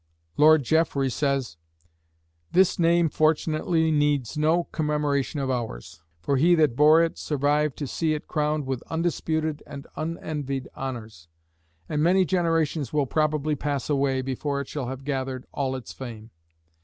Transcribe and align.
Lord 0.35 0.63
Jeffrey 0.63 1.11
says: 1.11 1.57
This 2.51 2.79
name 2.79 3.07
fortunately 3.07 3.91
needs 3.91 4.35
no 4.35 4.63
commemoration 4.71 5.39
of 5.39 5.51
ours; 5.51 6.01
for 6.19 6.37
he 6.37 6.55
that 6.55 6.75
bore 6.75 7.03
it 7.03 7.19
survived 7.19 7.77
to 7.77 7.85
see 7.85 8.15
it 8.15 8.27
crowned 8.27 8.65
with 8.65 8.81
undisputed 8.89 9.61
and 9.67 9.85
unenvied 9.95 10.69
honors; 10.73 11.27
and 11.87 12.01
many 12.01 12.25
generations 12.25 12.91
will 12.91 13.05
probably 13.05 13.53
pass 13.55 13.91
away, 13.91 14.23
before 14.23 14.59
it 14.59 14.67
shall 14.67 14.87
have 14.87 15.05
gathered 15.05 15.45
"all 15.51 15.75
its 15.75 15.93
fame." 15.93 16.31